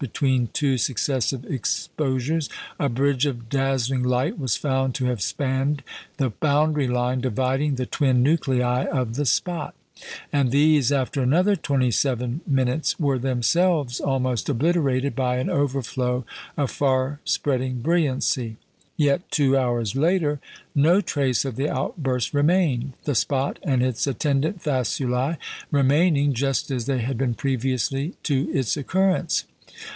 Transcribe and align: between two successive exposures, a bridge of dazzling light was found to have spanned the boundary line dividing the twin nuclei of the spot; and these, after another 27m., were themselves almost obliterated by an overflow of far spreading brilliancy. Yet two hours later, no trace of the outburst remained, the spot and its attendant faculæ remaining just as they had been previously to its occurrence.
between 0.07 0.47
two 0.51 0.79
successive 0.79 1.45
exposures, 1.45 2.49
a 2.79 2.89
bridge 2.89 3.27
of 3.27 3.49
dazzling 3.49 4.01
light 4.01 4.35
was 4.35 4.55
found 4.57 4.95
to 4.95 5.05
have 5.05 5.21
spanned 5.21 5.83
the 6.17 6.31
boundary 6.31 6.87
line 6.87 7.21
dividing 7.21 7.75
the 7.75 7.85
twin 7.85 8.23
nuclei 8.23 8.83
of 8.85 9.13
the 9.13 9.27
spot; 9.27 9.75
and 10.33 10.49
these, 10.49 10.91
after 10.91 11.21
another 11.21 11.55
27m., 11.55 12.99
were 12.99 13.19
themselves 13.19 13.99
almost 13.99 14.49
obliterated 14.49 15.15
by 15.15 15.37
an 15.37 15.51
overflow 15.51 16.25
of 16.57 16.71
far 16.71 17.19
spreading 17.23 17.79
brilliancy. 17.79 18.57
Yet 18.97 19.29
two 19.29 19.55
hours 19.55 19.95
later, 19.95 20.39
no 20.73 20.99
trace 21.01 21.45
of 21.45 21.57
the 21.57 21.69
outburst 21.69 22.33
remained, 22.33 22.93
the 23.03 23.13
spot 23.13 23.59
and 23.61 23.83
its 23.83 24.07
attendant 24.07 24.63
faculæ 24.63 25.37
remaining 25.69 26.33
just 26.33 26.71
as 26.71 26.87
they 26.87 27.01
had 27.01 27.19
been 27.19 27.35
previously 27.35 28.15
to 28.23 28.49
its 28.51 28.75
occurrence. 28.75 29.43